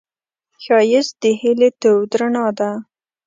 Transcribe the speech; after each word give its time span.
ښایست 0.63 1.13
د 1.21 1.23
هیلې 1.41 1.69
تود 1.81 2.09
رڼا 2.19 2.47
ده 2.57 2.71